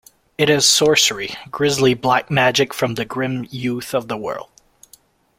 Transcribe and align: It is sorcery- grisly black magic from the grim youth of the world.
It 0.35 0.49
is 0.49 0.67
sorcery- 0.67 1.35
grisly 1.51 1.93
black 1.93 2.31
magic 2.31 2.73
from 2.73 2.95
the 2.95 3.05
grim 3.05 3.47
youth 3.51 3.93
of 3.93 4.07
the 4.07 4.17
world. 4.17 4.49